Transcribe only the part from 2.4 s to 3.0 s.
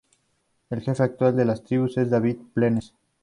Planes.